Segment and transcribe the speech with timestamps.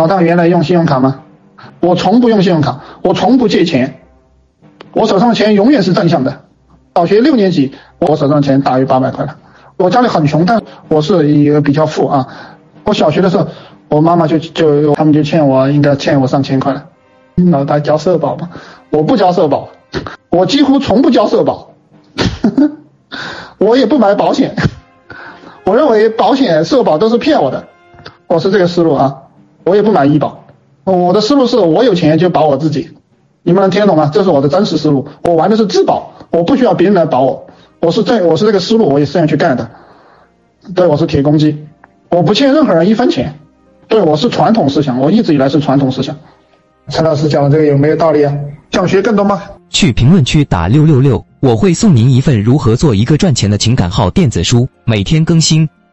[0.00, 1.20] 老大原来用信用卡吗？
[1.80, 4.00] 我从不用信用卡，我从不借钱，
[4.92, 6.40] 我手上的钱永远是正向的。
[6.94, 9.36] 小学六年级，我手上的钱大于八百块了。
[9.76, 12.26] 我家里很穷，但我是一个比较富啊。
[12.84, 13.46] 我小学的时候，
[13.90, 16.86] 我妈妈就就他们就欠我，应该欠我上千块了。
[17.50, 18.48] 老大交社保吗？
[18.88, 19.68] 我不交社保，
[20.30, 21.74] 我几乎从不交社保，
[23.58, 24.56] 我也不买保险。
[25.64, 27.66] 我认为保险、社保都是骗我的，
[28.28, 29.24] 我是这个思路啊。
[29.70, 30.46] 我也不买医保，
[30.82, 32.90] 我的思路是我有钱就保我自己。
[33.44, 34.10] 你们能听懂吗？
[34.12, 35.06] 这是我的真实思路。
[35.22, 37.46] 我玩的是自保，我不需要别人来保我。
[37.78, 39.70] 我是这，我是这个思路，我也是这样去干的。
[40.74, 41.56] 对，我是铁公鸡，
[42.08, 43.32] 我不欠任何人一分钱。
[43.86, 46.16] 对，我是传统思想，我一直以来是传统思想。
[46.88, 48.36] 陈老师讲的这个有没有道理啊？
[48.72, 49.40] 想学更多吗？
[49.68, 55.68] 去评论区打六六六，我会送您一份如何做一个赚钱的情感号电子书，每天更新。